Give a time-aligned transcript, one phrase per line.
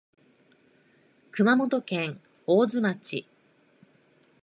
[1.31, 3.27] 熊本県大津町